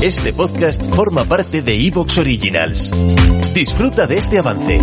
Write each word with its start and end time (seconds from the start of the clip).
Este 0.00 0.32
podcast 0.32 0.94
forma 0.94 1.24
parte 1.24 1.60
de 1.60 1.74
Evox 1.74 2.18
Originals. 2.18 2.92
Disfruta 3.52 4.06
de 4.06 4.16
este 4.16 4.38
avance. 4.38 4.80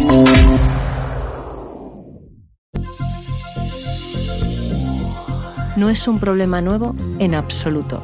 No 5.78 5.90
es 5.90 6.06
un 6.10 6.20
problema 6.20 6.60
nuevo 6.60 6.94
en 7.20 7.34
absoluto. 7.34 8.04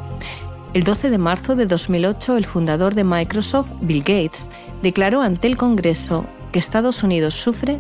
El 0.74 0.86
12 0.86 1.10
de 1.10 1.18
marzo 1.18 1.58
de 1.58 1.66
2008, 1.66 2.38
el 2.38 2.46
fundador 2.46 2.96
de 2.96 3.04
Microsoft, 3.04 3.68
Bill 3.82 4.04
Gates, 4.04 4.50
declaró 4.82 5.22
ante 5.22 5.48
el 5.48 5.58
Congreso 5.58 6.26
que 6.54 6.60
Estados 6.60 7.04
Unidos 7.04 7.34
sufre 7.34 7.78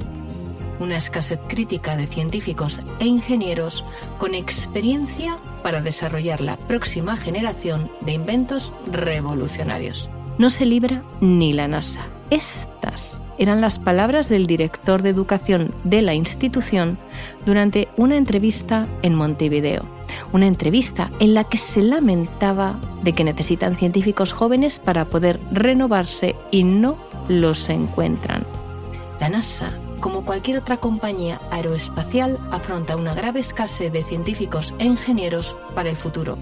una 0.82 0.98
escasez 0.98 1.40
crítica 1.48 1.96
de 1.96 2.08
científicos 2.08 2.80
e 3.00 3.06
ingenieros 3.06 3.86
con 4.18 4.34
experiencia 4.34 5.38
para 5.64 5.82
desarrollar 5.82 6.42
la 6.42 6.58
próxima 6.58 7.16
generación 7.16 7.92
de 8.02 8.14
inventos 8.14 8.74
revolucionarios. 8.88 10.10
No 10.38 10.50
se 10.50 10.66
libra 10.66 11.04
ni 11.22 11.54
la 11.54 11.68
NASA. 11.68 12.02
Estas 12.30 13.18
eran 13.38 13.62
las 13.62 13.80
palabras 13.80 14.30
del 14.30 14.48
director 14.48 15.02
de 15.02 15.10
educación 15.10 15.74
de 15.84 16.02
la 16.02 16.14
institución 16.14 16.98
durante 17.46 17.88
una 17.98 18.18
entrevista 18.18 18.88
en 19.02 19.16
Montevideo. 19.16 19.86
Una 20.34 20.48
entrevista 20.48 21.12
en 21.20 21.34
la 21.34 21.44
que 21.46 21.58
se 21.58 21.82
lamentaba 21.82 22.80
de 23.04 23.14
que 23.14 23.24
necesitan 23.24 23.76
científicos 23.76 24.32
jóvenes 24.32 24.80
para 24.80 25.06
poder 25.06 25.40
renovarse 25.52 26.36
y 26.52 26.64
no 26.64 26.98
los 27.28 27.70
encuentran. 27.70 28.46
La 29.20 29.30
NASA 29.30 29.72
como 30.02 30.26
cualquier 30.26 30.58
otra 30.58 30.78
compañía 30.78 31.40
aeroespacial, 31.52 32.38
afronta 32.52 32.98
una 32.98 33.14
grave 33.14 33.40
escasez 33.40 33.94
de 33.94 34.04
científicos 34.04 34.74
e 34.80 34.86
ingenieros 34.86 35.56
para 35.76 35.90
el 35.90 35.96
futuro. 35.96 36.38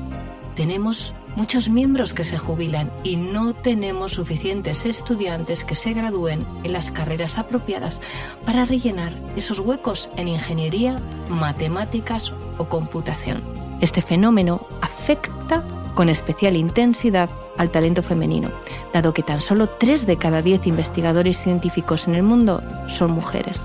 Tenemos 0.55 1.13
muchos 1.35 1.69
miembros 1.69 2.13
que 2.13 2.23
se 2.23 2.37
jubilan 2.37 2.91
y 3.03 3.15
no 3.15 3.53
tenemos 3.53 4.13
suficientes 4.13 4.85
estudiantes 4.85 5.63
que 5.63 5.75
se 5.75 5.93
gradúen 5.93 6.45
en 6.63 6.73
las 6.73 6.91
carreras 6.91 7.37
apropiadas 7.37 8.01
para 8.45 8.65
rellenar 8.65 9.13
esos 9.35 9.59
huecos 9.59 10.09
en 10.17 10.27
ingeniería, 10.27 10.95
matemáticas 11.29 12.33
o 12.57 12.67
computación. 12.67 13.43
Este 13.79 14.01
fenómeno 14.01 14.67
afecta 14.81 15.63
con 15.99 16.07
especial 16.07 16.55
intensidad 16.55 17.29
al 17.57 17.71
talento 17.71 18.01
femenino, 18.01 18.51
dado 18.93 19.13
que 19.13 19.21
tan 19.21 19.41
solo 19.41 19.67
3 19.67 20.07
de 20.07 20.15
cada 20.15 20.41
10 20.41 20.65
investigadores 20.67 21.41
científicos 21.41 22.07
en 22.07 22.15
el 22.15 22.23
mundo 22.23 22.63
son 22.87 23.11
mujeres. 23.11 23.59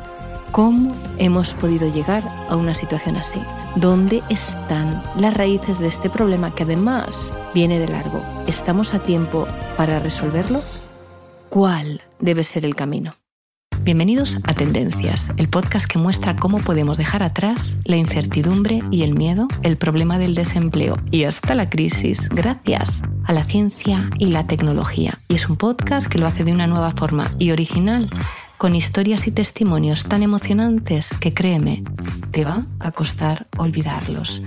¿Cómo 0.51 0.93
hemos 1.19 1.55
podido 1.55 1.89
llegar 1.95 2.25
a 2.49 2.57
una 2.57 2.75
situación 2.75 3.15
así? 3.15 3.41
¿Dónde 3.77 4.25
están 4.31 5.01
las 5.17 5.37
raíces 5.37 5.79
de 5.79 5.87
este 5.87 6.11
problema 6.11 6.53
que 6.53 6.65
además 6.65 7.33
viene 7.55 7.79
de 7.79 7.87
largo? 7.87 8.21
¿Estamos 8.49 8.95
a 8.95 8.99
tiempo 9.05 9.47
para 9.77 10.01
resolverlo? 10.01 10.61
¿Cuál 11.51 12.03
debe 12.19 12.43
ser 12.43 12.65
el 12.65 12.75
camino? 12.75 13.13
Bienvenidos 13.85 14.39
a 14.45 14.55
Tendencias, 14.55 15.31
el 15.37 15.51
podcast 15.51 15.85
que 15.85 15.99
muestra 15.99 16.37
cómo 16.37 16.61
podemos 16.61 16.97
dejar 16.97 17.23
atrás 17.23 17.77
la 17.85 17.97
incertidumbre 17.97 18.81
y 18.91 19.03
el 19.03 19.15
miedo, 19.15 19.47
el 19.63 19.77
problema 19.77 20.19
del 20.19 20.35
desempleo 20.35 20.97
y 21.11 21.25
hasta 21.25 21.55
la 21.55 21.69
crisis 21.69 22.31
gracias 22.31 23.03
a 23.25 23.35
la 23.35 23.45
ciencia 23.45 24.09
y 24.19 24.29
la 24.29 24.47
tecnología. 24.47 25.21
Y 25.29 25.35
es 25.35 25.51
un 25.51 25.59
podcast 25.59 26.07
que 26.07 26.17
lo 26.17 26.27
hace 26.27 26.45
de 26.45 26.53
una 26.53 26.67
nueva 26.67 26.93
forma 26.93 27.31
y 27.39 27.51
original, 27.51 28.09
con 28.57 28.75
historias 28.75 29.27
y 29.27 29.33
testimonios 29.33 30.05
tan 30.05 30.23
emocionantes 30.23 31.11
que 31.21 31.35
créeme, 31.35 31.83
te 32.31 32.47
va 32.47 32.65
a 32.81 32.91
costar 32.91 33.49
olvidarlos. 33.59 34.43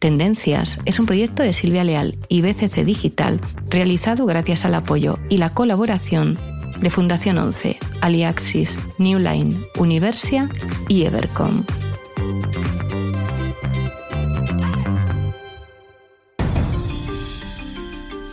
Tendencias 0.00 0.80
es 0.84 0.98
un 0.98 1.06
proyecto 1.06 1.44
de 1.44 1.52
Silvia 1.52 1.84
Leal 1.84 2.18
y 2.28 2.42
BCC 2.42 2.84
Digital 2.84 3.40
realizado 3.68 4.26
gracias 4.26 4.64
al 4.64 4.74
apoyo 4.74 5.20
y 5.28 5.36
la 5.36 5.50
colaboración 5.50 6.40
de 6.80 6.90
Fundación 6.90 7.38
11, 7.38 7.78
Aliaxis, 8.00 8.78
Newline, 8.98 9.64
Universia 9.76 10.48
y 10.88 11.04
Evercom. 11.04 11.64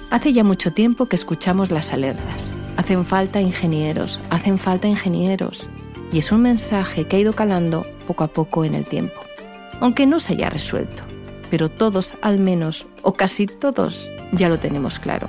Hace 0.10 0.34
ya 0.34 0.44
mucho 0.44 0.72
tiempo 0.72 1.08
que 1.08 1.16
escuchamos 1.16 1.70
las 1.70 1.92
alertas. 1.92 2.56
Hacen 2.78 3.06
falta 3.06 3.42
ingenieros, 3.42 4.20
hacen 4.30 4.58
falta 4.58 4.88
ingenieros. 4.88 5.68
Y 6.12 6.20
es 6.20 6.32
un 6.32 6.42
mensaje 6.42 7.06
que 7.06 7.18
ha 7.18 7.20
ido 7.20 7.34
calando 7.34 7.86
poco 8.08 8.24
a 8.24 8.28
poco 8.28 8.64
en 8.64 8.74
el 8.74 8.86
tiempo. 8.86 9.20
Aunque 9.82 10.06
no 10.06 10.20
se 10.20 10.34
haya 10.34 10.50
resuelto. 10.50 11.04
Pero 11.52 11.70
todos, 11.70 12.14
al 12.22 12.40
menos, 12.40 12.86
o 13.04 13.14
casi 13.14 13.48
todos, 13.48 14.10
ya 14.32 14.50
lo 14.50 14.58
tenemos 14.58 15.00
claro. 15.00 15.28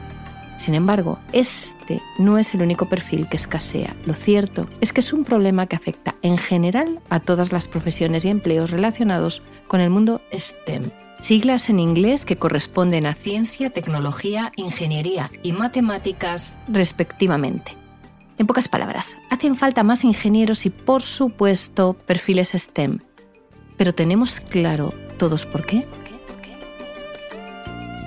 Sin 0.59 0.75
embargo, 0.75 1.19
este 1.33 2.03
no 2.19 2.37
es 2.37 2.53
el 2.53 2.63
único 2.63 2.89
perfil 2.89 3.29
que 3.29 3.37
escasea. 3.37 3.95
Lo 4.07 4.15
cierto 4.15 4.69
es 4.81 4.93
que 4.93 5.01
es 5.01 5.13
un 5.13 5.25
problema 5.25 5.67
que 5.67 5.77
afecta 5.77 6.17
en 6.23 6.37
general 6.37 7.01
a 7.09 7.21
todas 7.21 7.53
las 7.53 7.69
profesiones 7.69 8.25
y 8.25 8.29
empleos 8.29 8.71
relacionados 8.71 9.43
con 9.69 9.81
el 9.81 9.89
mundo 9.89 10.21
STEM. 10.33 10.91
Siglas 11.21 11.69
en 11.69 11.81
inglés 11.81 12.25
que 12.25 12.37
corresponden 12.37 13.07
a 13.07 13.15
ciencia, 13.15 13.71
tecnología, 13.71 14.53
ingeniería 14.57 15.31
y 15.43 15.53
matemáticas 15.53 16.53
respectivamente. 16.69 17.75
En 18.37 18.47
pocas 18.47 18.69
palabras, 18.69 19.17
hacen 19.31 19.57
falta 19.57 19.83
más 19.83 20.05
ingenieros 20.05 20.65
y 20.65 20.71
por 20.71 21.03
supuesto 21.03 21.95
perfiles 21.95 22.53
STEM. 22.55 23.01
Pero 23.77 23.95
tenemos 23.95 24.41
claro 24.41 24.93
todos 25.19 25.45
por 25.45 25.67
qué. 25.67 25.87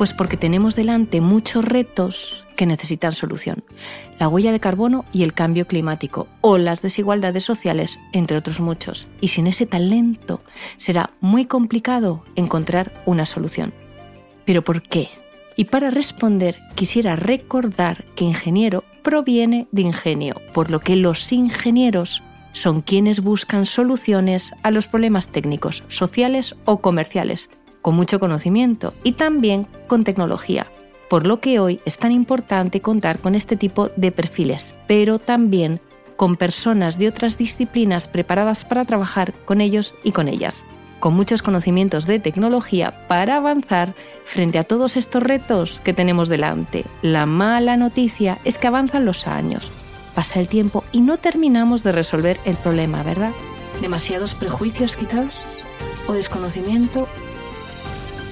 Pues 0.01 0.13
porque 0.13 0.35
tenemos 0.35 0.75
delante 0.75 1.21
muchos 1.21 1.63
retos 1.63 2.43
que 2.55 2.65
necesitan 2.65 3.11
solución. 3.11 3.63
La 4.19 4.29
huella 4.29 4.51
de 4.51 4.59
carbono 4.59 5.05
y 5.13 5.21
el 5.21 5.33
cambio 5.33 5.67
climático 5.67 6.27
o 6.41 6.57
las 6.57 6.81
desigualdades 6.81 7.43
sociales, 7.43 7.99
entre 8.11 8.35
otros 8.35 8.59
muchos. 8.59 9.05
Y 9.21 9.27
sin 9.27 9.45
ese 9.45 9.67
talento 9.67 10.41
será 10.77 11.11
muy 11.19 11.45
complicado 11.45 12.25
encontrar 12.35 12.91
una 13.05 13.27
solución. 13.27 13.73
¿Pero 14.43 14.63
por 14.63 14.81
qué? 14.81 15.09
Y 15.55 15.65
para 15.65 15.91
responder 15.91 16.55
quisiera 16.73 17.15
recordar 17.15 18.03
que 18.15 18.25
ingeniero 18.25 18.83
proviene 19.03 19.67
de 19.71 19.83
ingenio, 19.83 20.35
por 20.55 20.71
lo 20.71 20.79
que 20.79 20.95
los 20.95 21.31
ingenieros 21.31 22.23
son 22.53 22.81
quienes 22.81 23.21
buscan 23.21 23.67
soluciones 23.67 24.51
a 24.63 24.71
los 24.71 24.87
problemas 24.87 25.27
técnicos, 25.27 25.83
sociales 25.89 26.55
o 26.65 26.81
comerciales, 26.81 27.51
con 27.81 27.95
mucho 27.95 28.19
conocimiento 28.19 28.93
y 29.03 29.13
también 29.13 29.67
con 29.87 30.03
tecnología, 30.03 30.67
por 31.09 31.27
lo 31.27 31.39
que 31.39 31.59
hoy 31.59 31.79
es 31.85 31.97
tan 31.97 32.11
importante 32.11 32.81
contar 32.81 33.19
con 33.19 33.35
este 33.35 33.57
tipo 33.57 33.89
de 33.95 34.11
perfiles, 34.11 34.73
pero 34.87 35.19
también 35.19 35.79
con 36.15 36.35
personas 36.35 36.97
de 36.97 37.07
otras 37.07 37.37
disciplinas 37.37 38.07
preparadas 38.07 38.63
para 38.63 38.85
trabajar 38.85 39.33
con 39.45 39.59
ellos 39.59 39.95
y 40.03 40.11
con 40.11 40.27
ellas, 40.27 40.63
con 40.99 41.15
muchos 41.15 41.41
conocimientos 41.41 42.05
de 42.05 42.19
tecnología 42.19 42.93
para 43.07 43.37
avanzar 43.37 43.93
frente 44.25 44.59
a 44.59 44.63
todos 44.63 44.97
estos 44.97 45.23
retos 45.23 45.81
que 45.83 45.93
tenemos 45.93 46.29
delante. 46.29 46.85
La 47.01 47.25
mala 47.25 47.75
noticia 47.75 48.37
es 48.45 48.57
que 48.57 48.67
avanzan 48.67 49.03
los 49.03 49.27
años, 49.27 49.71
pasa 50.13 50.39
el 50.39 50.47
tiempo 50.47 50.83
y 50.91 51.01
no 51.01 51.17
terminamos 51.17 51.83
de 51.83 51.91
resolver 51.91 52.39
el 52.45 52.55
problema, 52.55 53.03
¿verdad? 53.03 53.31
¿Demasiados 53.81 54.35
prejuicios 54.35 54.95
quizás? 54.95 55.41
¿O 56.07 56.13
desconocimiento? 56.13 57.07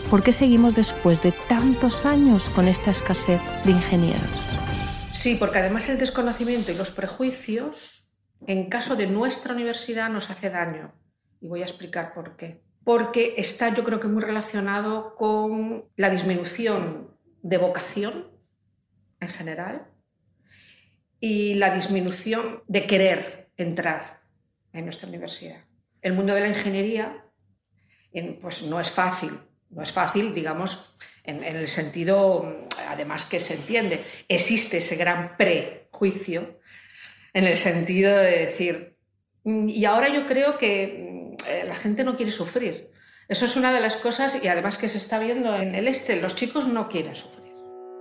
¿Por 0.09 0.23
qué 0.23 0.31
seguimos 0.31 0.73
después 0.75 1.21
de 1.21 1.31
tantos 1.47 2.03
años 2.03 2.43
con 2.55 2.67
esta 2.67 2.89
escasez 2.89 3.39
de 3.63 3.73
ingenieros? 3.73 4.49
Sí, 5.13 5.35
porque 5.35 5.59
además 5.59 5.87
el 5.87 5.99
desconocimiento 5.99 6.71
y 6.71 6.75
los 6.75 6.89
prejuicios, 6.89 8.09
en 8.47 8.69
caso 8.69 8.95
de 8.95 9.05
nuestra 9.05 9.53
universidad, 9.53 10.09
nos 10.09 10.31
hace 10.31 10.49
daño. 10.49 10.95
Y 11.41 11.47
voy 11.47 11.61
a 11.61 11.65
explicar 11.65 12.15
por 12.15 12.37
qué. 12.37 12.59
Porque 12.83 13.35
está 13.37 13.71
yo 13.75 13.83
creo 13.83 13.99
que 13.99 14.07
muy 14.07 14.23
relacionado 14.23 15.13
con 15.15 15.85
la 15.95 16.09
disminución 16.09 17.15
de 17.43 17.57
vocación 17.59 18.31
en 19.19 19.27
general 19.27 19.91
y 21.19 21.53
la 21.53 21.75
disminución 21.75 22.63
de 22.67 22.87
querer 22.87 23.51
entrar 23.57 24.21
en 24.73 24.85
nuestra 24.85 25.07
universidad. 25.07 25.65
El 26.01 26.13
mundo 26.13 26.33
de 26.33 26.41
la 26.41 26.47
ingeniería 26.47 27.25
pues 28.41 28.63
no 28.63 28.79
es 28.79 28.89
fácil, 28.89 29.39
no 29.69 29.83
es 29.83 29.91
fácil, 29.91 30.33
digamos, 30.33 30.95
en, 31.23 31.43
el 31.43 31.67
sentido, 31.67 32.67
además 32.87 33.25
que 33.25 33.39
se 33.39 33.55
entiende, 33.55 34.03
existe 34.27 34.77
ese 34.77 34.95
gran 34.95 35.37
prejuicio, 35.37 36.59
en 37.33 37.45
el 37.45 37.55
sentido 37.55 38.15
de 38.17 38.45
decir, 38.45 38.95
mm, 39.43 39.69
y 39.69 39.85
ahora 39.85 40.09
yo 40.09 40.25
creo 40.25 40.57
que 40.57 41.37
mm, 41.39 41.47
eh, 41.47 41.63
la 41.67 41.75
gente 41.75 42.03
no 42.03 42.17
quiere 42.17 42.31
sufrir. 42.31 42.89
Eso 43.27 43.45
es 43.45 43.55
una 43.55 43.71
de 43.71 43.79
las 43.79 43.95
cosas 43.95 44.43
y 44.43 44.47
además 44.47 44.79
que 44.79 44.89
se 44.89 44.97
está 44.97 45.19
viendo 45.19 45.55
en 45.55 45.75
el 45.75 45.87
este, 45.87 46.19
los 46.19 46.35
chicos 46.35 46.67
no 46.67 46.89
quieren 46.89 47.15
sufrir. 47.15 47.49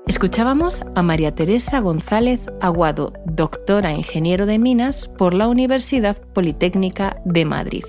Escuchábamos 0.06 0.80
a 0.94 1.02
María 1.02 1.34
Teresa 1.34 1.80
González 1.80 2.40
Aguado, 2.62 3.12
doctora 3.26 3.92
ingeniero 3.92 4.46
de 4.46 4.58
minas 4.58 5.08
por 5.18 5.34
la 5.34 5.48
Universidad 5.48 6.22
Politécnica 6.32 7.20
de 7.26 7.44
Madrid. 7.44 7.84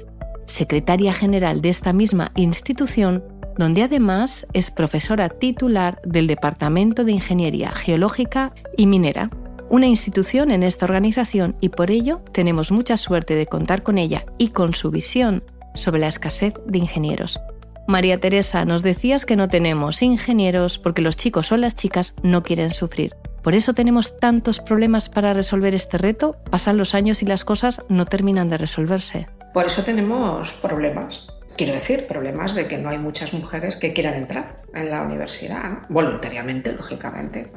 Secretaria 0.46 1.14
general 1.14 1.62
de 1.62 1.70
esta 1.70 1.94
misma 1.94 2.34
institución 2.36 3.39
donde 3.60 3.84
además 3.84 4.48
es 4.54 4.72
profesora 4.72 5.28
titular 5.28 6.02
del 6.06 6.28
Departamento 6.28 7.04
de 7.04 7.12
Ingeniería 7.12 7.72
Geológica 7.72 8.54
y 8.78 8.88
Minera, 8.88 9.30
una 9.70 9.86
institución 9.86 10.50
en 10.50 10.64
esta 10.64 10.86
organización 10.86 11.58
y 11.60 11.68
por 11.68 11.92
ello 11.92 12.22
tenemos 12.32 12.72
mucha 12.72 12.96
suerte 12.96 13.36
de 13.36 13.48
contar 13.48 13.84
con 13.84 13.98
ella 13.98 14.26
y 14.38 14.52
con 14.52 14.74
su 14.74 14.92
visión 14.92 15.44
sobre 15.76 16.00
la 16.00 16.08
escasez 16.08 16.54
de 16.66 16.78
ingenieros. 16.78 17.42
María 17.86 18.18
Teresa, 18.18 18.64
nos 18.64 18.82
decías 18.82 19.26
que 19.26 19.36
no 19.36 19.50
tenemos 19.50 20.02
ingenieros 20.02 20.78
porque 20.78 21.02
los 21.02 21.18
chicos 21.18 21.52
o 21.52 21.58
las 21.58 21.76
chicas 21.76 22.14
no 22.24 22.44
quieren 22.44 22.70
sufrir. 22.70 23.14
Por 23.44 23.56
eso 23.56 23.74
tenemos 23.74 24.18
tantos 24.20 24.60
problemas 24.62 25.10
para 25.10 25.34
resolver 25.34 25.76
este 25.76 25.98
reto. 25.98 26.38
Pasan 26.50 26.78
los 26.78 26.96
años 26.96 27.22
y 27.24 27.26
las 27.26 27.44
cosas 27.44 27.82
no 27.90 28.06
terminan 28.06 28.50
de 28.50 28.58
resolverse. 28.58 29.28
Por 29.54 29.66
eso 29.66 29.84
tenemos 29.84 30.54
problemas. 30.62 31.28
Quiero 31.60 31.74
decir, 31.74 32.08
problemas 32.08 32.56
de 32.56 32.68
que 32.68 32.78
no 32.78 32.88
hay 32.88 32.98
muchas 32.98 33.34
mujeres 33.34 33.76
que 33.76 33.92
quieran 33.92 34.14
entrar 34.14 34.56
en 34.74 34.90
la 34.90 35.02
universidad, 35.02 35.80
voluntariamente, 35.90 36.72
lógicamente. 36.72 37.52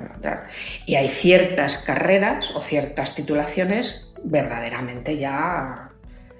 Y 0.87 0.97
hay 0.97 1.07
ciertas 1.07 1.79
carreras 1.79 2.51
o 2.53 2.61
ciertas 2.61 3.15
titulaciones 3.15 4.09
verdaderamente 4.25 5.17
ya 5.17 5.93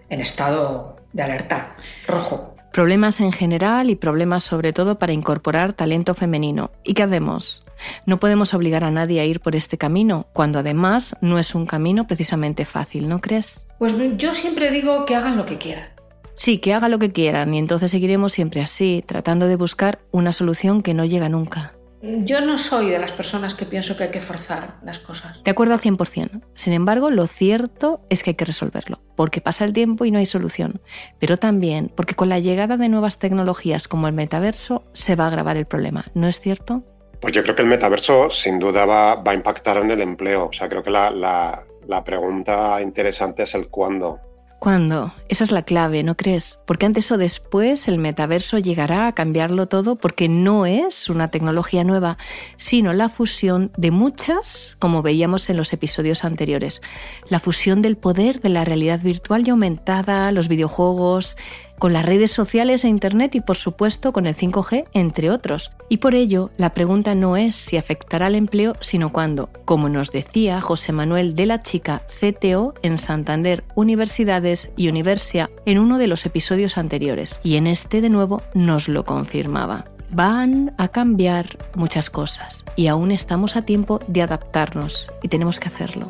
en 0.09 0.21
estado 0.21 0.97
de 1.13 1.23
alerta 1.23 1.77
rojo. 2.09 2.57
Problemas 2.73 3.21
en 3.21 3.31
general 3.31 3.91
y 3.91 3.95
problemas 3.95 4.43
sobre 4.43 4.73
todo 4.73 4.99
para 4.99 5.13
incorporar 5.13 5.73
talento 5.73 6.15
femenino. 6.15 6.73
¿Y 6.83 6.95
qué 6.95 7.05
hacemos? 7.05 7.63
No 8.07 8.19
podemos 8.19 8.55
obligar 8.55 8.83
a 8.83 8.91
nadie 8.91 9.21
a 9.21 9.25
ir 9.25 9.39
por 9.39 9.55
este 9.55 9.79
camino, 9.79 10.27
cuando 10.33 10.59
además 10.59 11.15
no 11.21 11.39
es 11.39 11.55
un 11.55 11.67
camino 11.67 12.09
precisamente 12.09 12.65
fácil, 12.65 13.09
¿no 13.09 13.21
crees? 13.21 13.67
Pues 13.79 13.95
yo 14.17 14.35
siempre 14.35 14.73
digo 14.73 15.07
que 15.07 15.15
hagan 15.15 15.37
lo 15.37 15.47
que 15.47 15.59
quieran. 15.59 15.92
Sí, 16.35 16.59
que 16.59 16.75
haga 16.75 16.89
lo 16.89 16.99
que 16.99 17.13
quieran 17.13 17.55
y 17.55 17.59
entonces 17.59 17.91
seguiremos 17.91 18.33
siempre 18.33 18.61
así, 18.61 19.05
tratando 19.07 19.47
de 19.49 19.57
buscar 19.57 20.01
una 20.11 20.33
solución 20.33 20.83
que 20.83 20.95
no 20.95 21.05
llega 21.05 21.29
nunca. 21.29 21.75
Yo 22.03 22.41
no 22.41 22.59
soy 22.59 22.91
de 22.91 22.99
las 22.99 23.13
personas 23.13 23.55
que 23.55 23.65
pienso 23.65 23.97
que 23.97 24.05
hay 24.05 24.11
que 24.11 24.21
forzar 24.21 24.79
las 24.85 24.99
cosas. 24.99 25.41
De 25.45 25.51
acuerdo 25.53 25.75
al 25.75 25.81
100%. 25.81 26.43
Sin 26.57 26.73
embargo, 26.73 27.11
lo 27.11 27.29
cierto 27.29 28.01
es 28.11 28.25
que 28.25 28.31
hay 28.31 28.35
que 28.35 28.45
resolverlo, 28.45 29.01
porque 29.15 29.41
pasa 29.41 29.65
el 29.65 29.73
tiempo 29.73 30.05
y 30.05 30.11
no 30.11 30.19
hay 30.19 30.27
solución. 30.27 30.81
Pero 31.21 31.37
también 31.37 31.93
porque 31.95 32.17
con 32.17 32.29
la 32.29 32.41
llegada 32.41 32.77
de 32.77 32.89
nuevas 32.89 33.21
tecnologías 33.21 33.87
como 33.87 34.09
el 34.09 34.15
metaverso 34.15 34.83
se 34.95 35.15
va 35.15 35.25
a 35.25 35.29
agravar 35.29 35.57
el 35.57 35.67
problema, 35.67 36.07
¿no 36.15 36.27
es 36.27 36.41
cierto? 36.41 36.83
Pues 37.21 37.35
yo 37.35 37.45
creo 37.45 37.55
que 37.55 37.63
el 37.63 37.69
metaverso 37.69 38.31
sin 38.31 38.59
duda 38.59 38.85
va, 38.85 39.23
a 39.25 39.35
impactar 39.35 39.77
en 39.77 39.93
el 39.93 40.01
empleo. 40.01 40.47
O 40.47 40.53
sea, 40.53 40.69
creo 40.69 40.83
que 40.83 40.91
la 40.91 42.05
pregunta 42.05 42.83
interesante 42.83 43.45
es 43.45 43.55
el 43.55 43.69
cuándo. 43.69 44.32
¿Cuándo? 44.63 45.13
Esa 45.29 45.43
es 45.43 45.51
la 45.51 45.63
clave, 45.63 46.05
¿no 46.05 46.17
crees? 46.17 46.57
Porque 46.67 46.87
antes 46.87 47.11
o 47.11 47.19
después 47.19 47.89
el 47.89 47.99
metaverso 47.99 48.61
llegará 48.61 49.09
a 49.09 49.13
cambiarlo 49.13 49.67
todo 49.67 49.97
porque 49.97 50.29
no 50.29 50.67
es 50.67 51.09
una 51.09 51.33
tecnología 51.33 51.83
nueva, 51.83 52.17
sino 52.57 52.93
la 52.93 53.09
fusión 53.09 53.73
de 53.77 53.91
muchas, 53.91 54.77
como 54.79 55.03
veíamos 55.03 55.51
en 55.51 55.57
los 55.57 55.73
episodios 55.73 56.23
anteriores. 56.23 56.81
La 57.29 57.41
fusión 57.41 57.83
del 57.83 57.97
poder 57.97 58.39
de 58.39 58.51
la 58.51 58.65
realidad 58.65 59.01
virtual 59.03 59.45
y 59.45 59.51
aumentada, 59.51 60.31
los 60.31 60.47
videojuegos, 60.47 61.37
con 61.81 61.93
las 61.93 62.07
redes 62.07 62.31
sociales 62.31 62.85
e 62.85 62.89
Internet 62.89 63.35
y 63.35 63.41
por 63.41 63.57
supuesto 63.57 64.13
con 64.13 64.27
el 64.27 64.37
5G, 64.37 64.85
entre 64.93 65.31
otros. 65.31 65.73
Y 65.93 65.99
por 65.99 66.15
ello, 66.15 66.51
la 66.57 66.73
pregunta 66.73 67.15
no 67.15 67.37
es 67.37 67.55
si 67.55 67.77
afectará 67.77 68.25
al 68.25 68.35
empleo, 68.35 68.73
sino 68.81 69.13
cuándo, 69.13 69.51
como 69.67 69.91
nos 69.91 70.11
decía 70.11 70.59
José 70.63 70.91
Manuel 70.91 71.35
de 71.35 71.45
la 71.45 71.61
Chica, 71.61 72.01
CTO 72.19 72.73
en 72.81 72.97
Santander 72.97 73.63
Universidades 73.75 74.71
y 74.75 74.89
Universia 74.89 75.51
en 75.67 75.79
uno 75.79 75.99
de 75.99 76.07
los 76.07 76.25
episodios 76.25 76.79
anteriores. 76.79 77.41
Y 77.43 77.57
en 77.57 77.67
este 77.67 78.01
de 78.01 78.09
nuevo 78.09 78.41
nos 78.55 78.89
lo 78.89 79.05
confirmaba. 79.05 79.85
Van 80.09 80.75
a 80.79 80.89
cambiar 80.89 81.59
muchas 81.75 82.09
cosas 82.09 82.65
y 82.75 82.87
aún 82.87 83.11
estamos 83.11 83.55
a 83.57 83.67
tiempo 83.67 84.01
de 84.09 84.23
adaptarnos 84.23 85.11
y 85.23 85.29
tenemos 85.29 85.61
que 85.61 85.69
hacerlo 85.69 86.09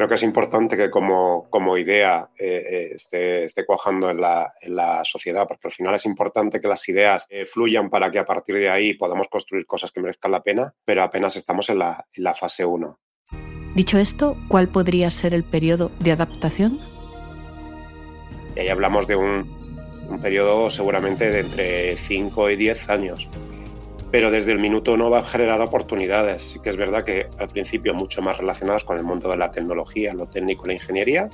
creo 0.00 0.08
que 0.08 0.14
es 0.14 0.22
importante 0.22 0.78
que 0.78 0.90
como, 0.90 1.46
como 1.50 1.76
idea 1.76 2.30
eh, 2.38 2.46
eh, 2.46 2.92
esté, 2.94 3.44
esté, 3.44 3.66
cuajando 3.66 4.08
en 4.08 4.18
la, 4.18 4.54
en 4.62 4.74
la, 4.74 5.04
sociedad, 5.04 5.46
porque 5.46 5.68
al 5.68 5.74
final 5.74 5.94
es 5.94 6.06
importante 6.06 6.58
que 6.58 6.68
las 6.68 6.88
ideas 6.88 7.26
eh, 7.28 7.44
fluyan 7.44 7.90
para 7.90 8.10
que 8.10 8.18
a 8.18 8.24
partir 8.24 8.54
de 8.54 8.70
ahí 8.70 8.94
podamos 8.94 9.28
construir 9.28 9.66
cosas 9.66 9.92
que 9.92 10.00
merezcan 10.00 10.32
la 10.32 10.42
pena, 10.42 10.74
pero 10.86 11.02
apenas 11.02 11.36
estamos 11.36 11.68
en 11.68 11.80
la, 11.80 12.06
en 12.14 12.24
la 12.24 12.32
fase 12.32 12.64
1. 12.64 12.98
Dicho 13.74 13.98
esto, 13.98 14.38
¿cuál 14.48 14.68
podría 14.68 15.10
ser 15.10 15.34
el 15.34 15.44
periodo 15.44 15.90
de 15.98 16.12
adaptación? 16.12 16.80
Y 18.56 18.60
ahí 18.60 18.68
hablamos 18.68 19.06
de 19.06 19.16
un, 19.16 19.54
un 20.08 20.22
periodo 20.22 20.70
seguramente 20.70 21.30
de 21.30 21.40
entre 21.40 21.96
5 21.98 22.48
y 22.48 22.56
10 22.56 22.88
años 22.88 23.28
pero 24.10 24.30
desde 24.30 24.52
el 24.52 24.58
minuto 24.58 24.94
uno 24.94 25.10
va 25.10 25.20
a 25.20 25.24
generar 25.24 25.60
oportunidades. 25.60 26.42
Sí 26.42 26.60
que 26.60 26.70
es 26.70 26.76
verdad 26.76 27.04
que 27.04 27.28
al 27.38 27.48
principio 27.48 27.94
mucho 27.94 28.22
más 28.22 28.38
relacionadas 28.38 28.84
con 28.84 28.96
el 28.96 29.04
mundo 29.04 29.28
de 29.28 29.36
la 29.36 29.50
tecnología, 29.50 30.14
lo 30.14 30.26
técnico, 30.26 30.66
la 30.66 30.74
ingeniería, 30.74 31.28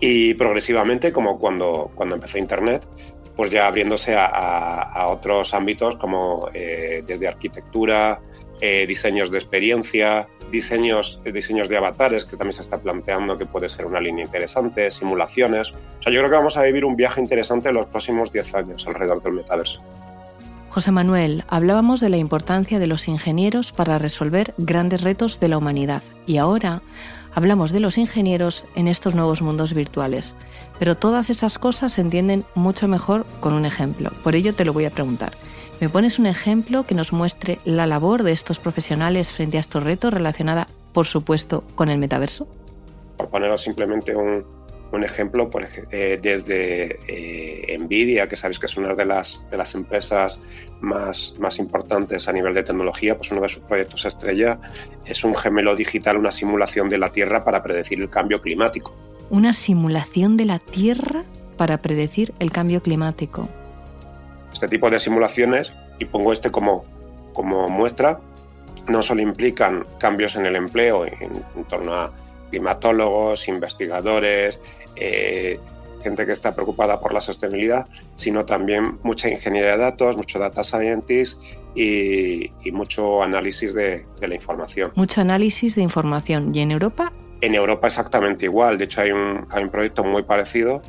y 0.00 0.34
progresivamente, 0.34 1.12
como 1.12 1.38
cuando, 1.38 1.90
cuando 1.94 2.16
empezó 2.16 2.38
Internet, 2.38 2.86
pues 3.34 3.50
ya 3.50 3.66
abriéndose 3.66 4.14
a, 4.16 5.06
otros 5.08 5.52
ámbitos 5.54 5.96
como 5.96 6.48
eh, 6.54 7.02
desde 7.06 7.28
arquitectura, 7.28 8.20
eh, 8.60 8.86
diseños 8.88 9.30
de 9.30 9.38
experiencia, 9.38 10.26
diseños, 10.50 11.20
diseños 11.24 11.68
de 11.68 11.76
avatares, 11.76 12.24
que 12.24 12.36
también 12.36 12.54
se 12.54 12.62
está 12.62 12.78
planteando 12.78 13.36
que 13.36 13.44
puede 13.44 13.68
ser 13.68 13.84
una 13.84 14.00
línea 14.00 14.24
interesante, 14.24 14.90
simulaciones. 14.90 15.72
O 15.72 16.02
sea, 16.02 16.12
yo 16.12 16.20
creo 16.20 16.30
que 16.30 16.36
vamos 16.36 16.56
a 16.56 16.62
vivir 16.62 16.84
un 16.84 16.96
viaje 16.96 17.20
interesante 17.20 17.68
en 17.68 17.74
los 17.74 17.86
próximos 17.86 18.32
10 18.32 18.54
años 18.54 18.86
alrededor 18.86 19.22
del 19.22 19.34
metaverso. 19.34 19.82
José 20.76 20.92
Manuel, 20.92 21.42
hablábamos 21.48 22.00
de 22.00 22.10
la 22.10 22.18
importancia 22.18 22.78
de 22.78 22.86
los 22.86 23.08
ingenieros 23.08 23.72
para 23.72 23.98
resolver 23.98 24.52
grandes 24.58 25.00
retos 25.00 25.40
de 25.40 25.48
la 25.48 25.56
humanidad 25.56 26.02
y 26.26 26.36
ahora 26.36 26.82
hablamos 27.34 27.72
de 27.72 27.80
los 27.80 27.96
ingenieros 27.96 28.62
en 28.74 28.86
estos 28.86 29.14
nuevos 29.14 29.40
mundos 29.40 29.72
virtuales. 29.72 30.34
Pero 30.78 30.94
todas 30.94 31.30
esas 31.30 31.56
cosas 31.58 31.94
se 31.94 32.02
entienden 32.02 32.44
mucho 32.54 32.88
mejor 32.88 33.24
con 33.40 33.54
un 33.54 33.64
ejemplo. 33.64 34.10
Por 34.22 34.34
ello 34.34 34.54
te 34.54 34.66
lo 34.66 34.74
voy 34.74 34.84
a 34.84 34.90
preguntar. 34.90 35.32
¿Me 35.80 35.88
pones 35.88 36.18
un 36.18 36.26
ejemplo 36.26 36.84
que 36.84 36.94
nos 36.94 37.10
muestre 37.10 37.58
la 37.64 37.86
labor 37.86 38.22
de 38.22 38.32
estos 38.32 38.58
profesionales 38.58 39.32
frente 39.32 39.56
a 39.56 39.60
estos 39.60 39.82
retos 39.82 40.12
relacionada, 40.12 40.66
por 40.92 41.06
supuesto, 41.06 41.64
con 41.74 41.88
el 41.88 41.96
metaverso? 41.96 42.46
Por 43.16 43.30
poneros 43.30 43.62
simplemente 43.62 44.14
un, 44.14 44.44
un 44.92 45.04
ejemplo, 45.04 45.50
por, 45.50 45.66
eh, 45.90 46.18
desde 46.20 46.98
eh, 47.08 47.78
Nvidia, 47.78 48.28
que 48.28 48.36
sabéis 48.36 48.58
que 48.58 48.66
es 48.66 48.76
una 48.76 48.94
de 48.94 49.04
las, 49.04 49.48
de 49.50 49.56
las 49.56 49.74
empresas 49.74 50.40
más, 50.80 51.34
más 51.38 51.58
importantes 51.58 52.28
a 52.28 52.32
nivel 52.32 52.54
de 52.54 52.62
tecnología, 52.62 53.16
pues 53.16 53.32
uno 53.32 53.40
de 53.42 53.48
sus 53.48 53.62
proyectos 53.62 54.04
estrella 54.04 54.58
es 55.04 55.24
un 55.24 55.34
gemelo 55.34 55.74
digital, 55.74 56.16
una 56.16 56.30
simulación 56.30 56.88
de 56.88 56.98
la 56.98 57.10
Tierra 57.10 57.44
para 57.44 57.62
predecir 57.62 58.00
el 58.00 58.10
cambio 58.10 58.40
climático. 58.40 58.94
Una 59.30 59.52
simulación 59.52 60.36
de 60.36 60.44
la 60.44 60.58
Tierra 60.58 61.24
para 61.56 61.78
predecir 61.78 62.32
el 62.38 62.52
cambio 62.52 62.82
climático. 62.82 63.48
Este 64.52 64.68
tipo 64.68 64.88
de 64.88 64.98
simulaciones, 64.98 65.72
y 65.98 66.04
pongo 66.04 66.32
este 66.32 66.50
como, 66.50 66.84
como 67.32 67.68
muestra, 67.68 68.20
no 68.88 69.02
solo 69.02 69.20
implican 69.20 69.84
cambios 69.98 70.36
en 70.36 70.46
el 70.46 70.54
empleo 70.54 71.06
en 71.06 71.64
torno 71.68 71.94
a 71.94 72.12
climatólogos, 72.50 73.48
investigadores, 73.48 74.60
eh, 74.96 75.58
gente 76.02 76.24
que 76.24 76.32
está 76.32 76.54
preocupada 76.54 77.00
por 77.00 77.12
la 77.12 77.20
sostenibilidad, 77.20 77.86
sino 78.14 78.44
también 78.44 78.98
mucha 79.02 79.28
ingeniería 79.28 79.72
de 79.72 79.78
datos, 79.78 80.16
mucho 80.16 80.38
data 80.38 80.62
scientist 80.62 81.42
y, 81.74 82.50
mucho 82.72 83.22
análisis 83.22 83.74
de, 83.74 84.06
la 84.20 84.34
información. 84.34 84.92
Mucho 84.94 85.20
análisis 85.20 85.74
de 85.74 85.82
información. 85.82 86.54
¿Y 86.54 86.60
en 86.60 86.70
Europa? 86.70 87.12
En 87.40 87.54
Europa 87.54 87.88
exactamente 87.88 88.44
igual. 88.44 88.78
De 88.78 88.84
hecho, 88.84 89.00
hay 89.00 89.10
un, 89.10 89.46
hay 89.50 89.64
un 89.64 89.70
proyecto 89.70 90.04
muy 90.04 90.22
parecido 90.22 90.80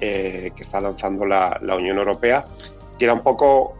eh, 0.00 0.52
que 0.54 0.62
está 0.62 0.80
lanzando 0.80 1.24
la, 1.24 1.58
la 1.62 1.74
Unión 1.76 1.96
Europea, 1.98 2.46
que 2.98 3.06
era 3.06 3.14
un 3.14 3.22
poco 3.22 3.74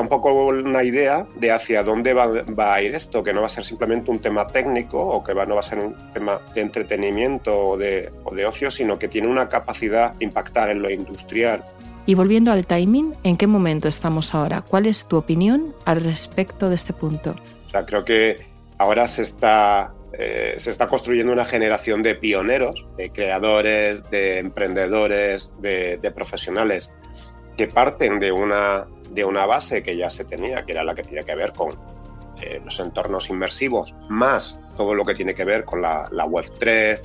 un 0.00 0.08
poco 0.08 0.32
una 0.46 0.82
idea 0.82 1.26
de 1.36 1.50
hacia 1.50 1.82
dónde 1.82 2.12
va, 2.14 2.74
a 2.74 2.82
ir 2.82 2.94
esto, 2.94 3.22
que 3.22 3.32
no 3.32 3.40
va 3.40 3.46
a 3.46 3.50
ser 3.50 3.64
simplemente 3.64 4.10
un 4.10 4.18
tema 4.18 4.46
técnico 4.46 5.00
o 5.00 5.22
que 5.24 5.34
no 5.34 5.54
va 5.54 5.60
a 5.60 5.62
ser 5.62 5.78
un 5.78 5.94
tema 6.12 6.40
de 6.54 6.60
entretenimiento 6.60 7.56
o 7.56 7.76
de, 7.76 8.12
o 8.24 8.34
de 8.34 8.46
ocio, 8.46 8.70
sino 8.70 8.98
que 8.98 9.08
tiene 9.08 9.28
una 9.28 9.48
capacidad 9.48 10.12
de 10.14 10.24
impactar 10.24 10.70
en 10.70 10.82
lo 10.82 10.90
industrial. 10.90 11.64
Y 12.06 12.14
volviendo 12.14 12.52
al 12.52 12.66
timing, 12.66 13.14
¿en 13.24 13.36
qué 13.36 13.46
momento 13.46 13.88
estamos 13.88 14.34
ahora? 14.34 14.62
¿Cuál 14.62 14.86
es 14.86 15.06
tu 15.06 15.16
opinión 15.16 15.74
al 15.84 16.02
respecto 16.02 16.68
de 16.68 16.76
este 16.76 16.92
punto? 16.92 17.34
O 17.66 17.70
sea, 17.70 17.84
creo 17.84 18.04
que 18.04 18.46
ahora 18.78 19.08
se 19.08 19.22
está 19.22 19.92
eh, 20.12 20.54
se 20.56 20.70
está 20.70 20.88
construyendo 20.88 21.32
una 21.32 21.44
generación 21.44 22.02
de 22.02 22.14
pioneros, 22.14 22.86
de 22.96 23.10
creadores, 23.10 24.08
de 24.08 24.38
emprendedores, 24.38 25.52
de, 25.60 25.98
de, 25.98 26.10
profesionales 26.10 26.90
que 27.56 27.66
parten 27.66 28.18
de 28.18 28.32
una, 28.32 28.86
de 29.10 29.24
una 29.24 29.46
base 29.46 29.82
que 29.82 29.96
ya 29.96 30.10
se 30.10 30.24
tenía, 30.24 30.64
que 30.64 30.72
era 30.72 30.84
la 30.84 30.94
que 30.94 31.02
tenía 31.02 31.24
que 31.24 31.34
ver 31.34 31.52
con 31.52 31.78
eh, 32.42 32.60
los 32.64 32.78
entornos 32.80 33.30
inmersivos, 33.30 33.94
más 34.08 34.60
todo 34.76 34.94
lo 34.94 35.04
que 35.04 35.14
tiene 35.14 35.34
que 35.34 35.44
ver 35.44 35.64
con 35.64 35.80
la, 35.80 36.08
Web3, 36.10 37.00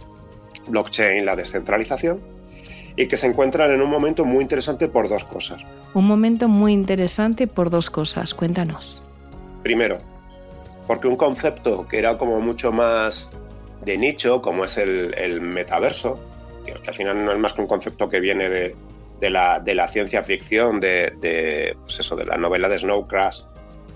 blockchain, 0.68 1.26
la 1.26 1.36
descentralización. 1.36 2.20
y 2.98 3.08
que 3.08 3.16
se 3.16 3.26
encuentran 3.26 3.72
en 3.72 3.82
un 3.82 3.90
momento 3.90 4.26
muy 4.26 4.42
interesante 4.42 4.90
por 4.90 5.08
dos 5.08 5.24
cosas. 5.24 5.64
Un 5.94 6.06
momento 6.06 6.50
muy 6.50 6.74
interesante 6.74 7.48
por 7.48 7.70
dos 7.70 7.90
cosas, 7.90 8.34
cuéntanos. 8.34 9.02
Primero, 9.64 9.98
porque 10.88 11.08
un 11.08 11.16
concepto 11.16 11.88
que 11.88 12.00
era 12.00 12.18
como 12.18 12.42
mucho 12.42 12.74
más 12.74 13.32
de 13.86 13.98
nicho, 13.98 14.42
como 14.42 14.66
es 14.66 14.78
el, 14.78 15.42
metaverso, 15.42 16.20
que 16.66 16.74
al 16.74 16.94
final 16.94 17.24
no 17.24 17.32
es 17.32 17.40
más 17.40 17.54
que 17.54 17.62
un 17.62 17.68
concepto 17.68 18.10
que 18.10 18.20
viene 18.20 18.50
de, 18.50 18.76
la, 19.30 19.60
de 19.60 19.76
la, 19.76 19.88
ciencia 19.88 20.24
ficción, 20.24 20.80
de, 20.80 21.76
pues 21.82 22.00
eso, 22.00 22.16
de 22.16 22.26
la 22.26 22.38
novela 22.38 22.68
de 22.70 22.80
Snow 22.80 23.08
Crash, 23.08 23.44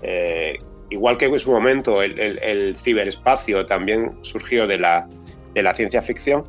eh, 0.02 0.58
igual 0.90 1.18
que 1.18 1.26
en 1.26 1.38
su 1.38 1.50
momento 1.50 2.02
el, 2.02 2.76
ciberespacio 2.76 3.66
también 3.66 4.16
surgió 4.22 4.66
de 4.66 4.78
la, 4.78 5.08
de 5.54 5.62
la 5.62 5.74
ciencia 5.74 6.02
ficción, 6.02 6.44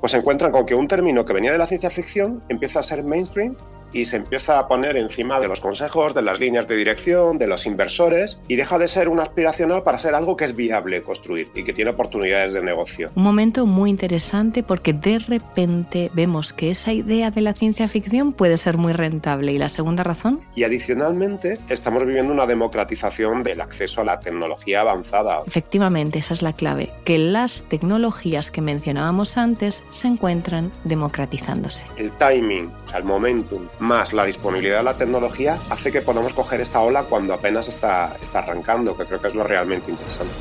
pues 0.00 0.12
se 0.12 0.18
encuentran 0.18 0.52
con 0.52 0.66
que 0.66 0.74
un 0.74 0.88
término 0.88 1.24
que 1.24 1.32
venía 1.32 1.52
de 1.52 1.58
la 1.58 1.66
ciencia 1.66 1.90
ficción 1.90 2.42
empieza 2.48 2.80
a 2.80 2.82
ser 2.82 3.02
mainstream 3.02 3.54
y 3.94 4.04
se 4.04 4.16
empieza 4.16 4.58
a 4.58 4.68
poner 4.68 4.96
encima 4.96 5.40
de 5.40 5.48
los 5.48 5.60
consejos, 5.60 6.14
de 6.14 6.22
las 6.22 6.40
líneas 6.40 6.68
de 6.68 6.76
dirección, 6.76 7.38
de 7.38 7.46
los 7.46 7.64
inversores 7.64 8.40
y 8.48 8.56
deja 8.56 8.78
de 8.78 8.88
ser 8.88 9.08
un 9.08 9.20
aspiracional 9.20 9.82
para 9.82 9.98
ser 9.98 10.14
algo 10.14 10.36
que 10.36 10.44
es 10.44 10.54
viable 10.54 11.02
construir 11.02 11.48
y 11.54 11.64
que 11.64 11.72
tiene 11.72 11.92
oportunidades 11.92 12.52
de 12.52 12.62
negocio. 12.62 13.10
Un 13.14 13.22
momento 13.22 13.64
muy 13.66 13.88
interesante 13.88 14.62
porque 14.62 14.92
de 14.92 15.20
repente 15.20 16.10
vemos 16.12 16.52
que 16.52 16.70
esa 16.70 16.92
idea 16.92 17.30
de 17.30 17.40
la 17.40 17.54
ciencia 17.54 17.88
ficción 17.88 18.32
puede 18.32 18.56
ser 18.56 18.76
muy 18.76 18.92
rentable. 18.92 19.52
¿Y 19.52 19.58
la 19.58 19.68
segunda 19.68 20.02
razón? 20.02 20.40
Y 20.56 20.64
adicionalmente 20.64 21.58
estamos 21.68 22.04
viviendo 22.04 22.32
una 22.32 22.46
democratización 22.46 23.44
del 23.44 23.60
acceso 23.60 24.00
a 24.00 24.04
la 24.04 24.18
tecnología 24.18 24.80
avanzada. 24.80 25.42
Efectivamente, 25.46 26.18
esa 26.18 26.34
es 26.34 26.42
la 26.42 26.52
clave, 26.52 26.90
que 27.04 27.18
las 27.18 27.62
tecnologías 27.62 28.50
que 28.50 28.60
mencionábamos 28.60 29.36
antes 29.36 29.82
se 29.90 30.08
encuentran 30.08 30.72
democratizándose. 30.82 31.84
El 31.96 32.10
timing, 32.12 32.70
o 32.86 32.88
sea, 32.88 32.98
el 32.98 33.04
momentum 33.04 33.62
más 33.84 34.12
la 34.12 34.24
disponibilidad 34.24 34.78
de 34.78 34.84
la 34.84 34.96
tecnología 34.96 35.58
hace 35.70 35.92
que 35.92 36.00
podamos 36.00 36.32
coger 36.32 36.60
esta 36.60 36.80
ola 36.80 37.04
cuando 37.04 37.34
apenas 37.34 37.68
está, 37.68 38.16
está 38.20 38.40
arrancando, 38.40 38.96
que 38.96 39.04
creo 39.04 39.20
que 39.20 39.28
es 39.28 39.34
lo 39.34 39.44
realmente 39.44 39.90
interesante. 39.90 40.34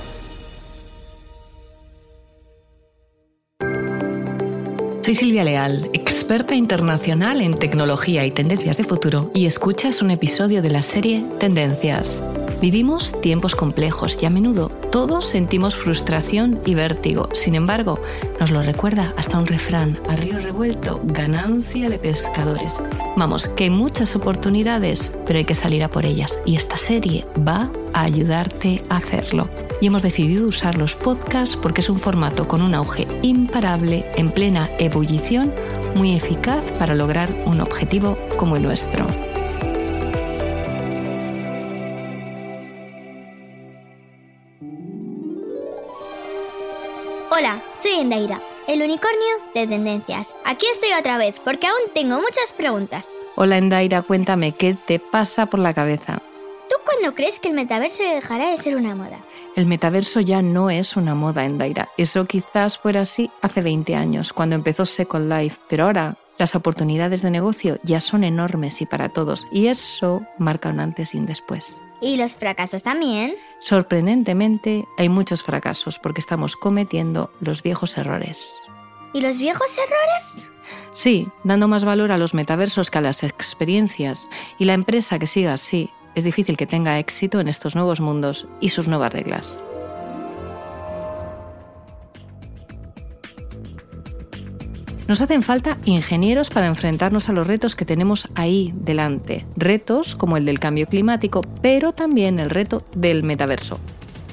Soy 5.02 5.16
Silvia 5.16 5.44
Leal, 5.44 5.90
experta 5.92 6.56
internacional 6.56 7.42
en 7.42 7.56
tecnología 7.56 8.26
y 8.26 8.32
tendencias 8.32 8.78
de 8.78 8.86
futuro, 8.86 9.32
y 9.34 9.46
escuchas 9.46 10.02
un 10.02 10.12
episodio 10.12 10.62
de 10.62 10.70
la 10.70 10.82
serie 10.82 11.26
Tendencias. 11.40 12.22
Vivimos 12.62 13.12
tiempos 13.22 13.56
complejos 13.56 14.18
y 14.22 14.26
a 14.26 14.30
menudo 14.30 14.70
todos 14.92 15.26
sentimos 15.26 15.76
frustración 15.76 16.60
y 16.66 16.76
vértigo. 16.76 17.30
Sin 17.34 17.56
embargo, 17.56 18.00
nos 18.40 18.52
lo 18.52 18.62
recuerda 18.62 19.14
hasta 19.18 19.40
un 19.40 19.48
refrán, 19.48 20.00
a 20.08 20.16
río 20.16 20.40
revuelto, 20.40 21.02
ganancia 21.04 21.90
de 21.90 21.98
pescadores. 21.98 22.74
Vamos, 23.16 23.48
que 23.56 23.66
hay 23.66 23.70
muchas 23.70 24.16
oportunidades, 24.16 25.12
pero 25.26 25.40
hay 25.40 25.46
que 25.46 25.56
salir 25.56 25.84
a 25.84 25.90
por 25.90 26.06
ellas. 26.06 26.38
Y 26.46 26.56
esta 26.56 26.78
serie 26.78 27.26
va 27.48 27.70
a 27.94 28.04
ayudarte 28.04 28.84
a 28.90 28.98
hacerlo. 28.98 29.50
Y 29.82 29.88
hemos 29.88 30.04
decidido 30.04 30.48
usar 30.48 30.78
los 30.78 30.96
podcasts 30.96 31.56
porque 31.56 31.82
es 31.82 31.90
un 31.90 32.00
formato 32.00 32.48
con 32.48 32.62
un 32.62 32.76
auge 32.76 33.08
imparable, 33.22 34.06
en 34.16 34.32
plena 34.32 34.70
ebullición, 34.80 35.52
muy 35.96 36.16
eficaz 36.16 36.64
para 36.80 36.96
lograr 36.96 37.30
un 37.46 37.62
objetivo 37.62 38.18
como 38.38 38.56
el 38.56 38.64
nuestro. 38.64 39.08
Hola, 47.36 47.60
soy 47.76 47.94
Endaira, 47.94 48.40
el 48.68 48.84
unicornio 48.84 49.28
de 49.56 49.66
tendencias. 49.66 50.36
Aquí 50.46 50.68
estoy 50.72 50.90
otra 51.00 51.18
vez 51.18 51.40
porque 51.40 51.66
aún 51.66 51.80
tengo 51.96 52.18
muchas 52.18 52.54
preguntas. 52.56 53.10
Hola 53.36 53.58
Endaira, 53.58 54.04
cuéntame, 54.04 54.52
¿qué 54.52 54.76
te 54.76 55.00
pasa 55.00 55.48
por 55.48 55.60
la 55.60 55.74
cabeza? 55.74 56.22
¿Tú 56.70 56.76
cuándo 56.86 57.16
crees 57.16 57.40
que 57.40 57.48
el 57.48 57.56
metaverso 57.56 58.04
dejará 58.04 58.52
de 58.52 58.58
ser 58.58 58.76
una 58.76 58.94
moda? 58.94 59.18
El 59.56 59.66
metaverso 59.66 60.20
ya 60.20 60.44
no 60.44 60.70
es 60.70 60.96
una 60.96 61.16
moda, 61.16 61.44
Endaira. 61.44 61.90
Eso 61.98 62.26
quizás 62.26 62.78
fuera 62.78 63.02
así 63.02 63.32
hace 63.42 63.62
20 63.62 63.96
años, 63.96 64.32
cuando 64.32 64.56
empezó 64.56 64.86
Second 64.86 65.34
Life, 65.34 65.58
pero 65.68 65.86
ahora 65.86 66.18
las 66.38 66.54
oportunidades 66.54 67.24
de 67.24 67.32
negocio 67.32 67.80
ya 67.82 68.00
son 68.00 68.24
enormes 68.24 68.80
y 68.80 68.86
para 68.86 69.10
todos, 69.10 69.48
y 69.52 69.68
eso 69.68 70.22
marca 70.38 70.70
un 70.70 70.80
antes 70.80 71.16
y 71.16 71.18
un 71.18 71.26
después. 71.26 71.82
¿Y 72.04 72.18
los 72.18 72.36
fracasos 72.36 72.84
también? 72.84 73.36
Sorprendentemente, 73.60 74.86
hay 74.98 75.08
muchos 75.08 75.42
fracasos 75.42 76.00
porque 76.00 76.20
estamos 76.20 76.58
cometiendo 76.58 77.32
los 77.40 77.64
viejos 77.64 77.98
errores. 77.98 78.54
¿Y 79.14 79.22
los 79.22 79.38
viejos 79.38 79.72
errores? 79.78 80.52
Sí, 80.92 81.30
dando 81.46 81.70
más 81.70 81.86
valor 81.86 82.12
a 82.12 82.18
los 82.18 82.34
metaversos 82.34 82.92
que 82.92 82.98
a 82.98 83.02
las 83.02 83.24
experiencias. 83.24 84.28
Y 84.60 84.66
la 84.66 84.74
empresa 84.74 85.18
que 85.18 85.28
siga 85.28 85.54
así, 85.54 85.92
es 86.14 86.26
difícil 86.26 86.58
que 86.58 86.68
tenga 86.68 87.00
éxito 87.00 87.40
en 87.40 87.48
estos 87.48 87.74
nuevos 87.74 88.02
mundos 88.02 88.48
y 88.60 88.70
sus 88.70 88.90
nuevas 88.90 89.14
reglas. 89.14 89.62
Nos 95.08 95.20
hacen 95.20 95.44
falta 95.44 95.78
ingenieros 95.84 96.50
para 96.50 96.68
enfrentarnos 96.68 97.28
a 97.28 97.34
los 97.34 97.46
retos 97.46 97.76
que 97.76 97.86
tenemos 97.86 98.28
ahí 98.36 98.74
delante. 98.76 99.46
Retos 99.58 100.16
como 100.16 100.38
el 100.38 100.46
del 100.46 100.60
cambio 100.60 100.88
climático, 100.88 101.42
pero 101.62 101.92
también 101.92 102.40
el 102.40 102.50
reto 102.50 102.86
del 102.96 103.24
metaverso. 103.24 103.80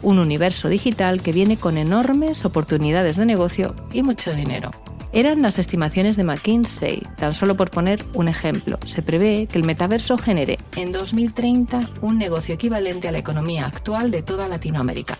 Un 0.03 0.19
universo 0.19 0.69
digital 0.69 1.23
que 1.23 1.33
viene 1.33 1.57
con 1.57 1.77
enormes 1.77 2.45
oportunidades 2.45 3.17
de 3.17 3.27
negocio 3.27 3.75
y 3.93 4.03
mucho 4.03 4.33
dinero. 4.33 4.71
Eran 5.13 5.43
las 5.43 5.59
estimaciones 5.59 6.17
de 6.17 6.23
McKinsey, 6.23 7.03
tan 7.17 7.35
solo 7.35 7.57
por 7.57 7.71
poner 7.71 8.05
un 8.15 8.29
ejemplo. 8.29 8.79
Se 8.87 9.03
prevé 9.03 9.49
que 9.51 9.59
el 9.59 9.65
metaverso 9.65 10.17
genere 10.17 10.57
en 10.77 10.93
2030 10.93 11.81
un 12.01 12.17
negocio 12.17 12.55
equivalente 12.55 13.09
a 13.09 13.13
la 13.13 13.19
economía 13.19 13.67
actual 13.67 14.13
de 14.13 14.23
toda 14.23 14.47
Latinoamérica. 14.47 15.19